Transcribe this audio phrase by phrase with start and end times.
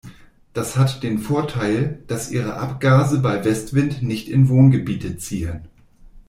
[0.53, 5.67] Das hat den Vorteil, dass ihre Abgase bei Westwind nicht in Wohngebiete ziehen.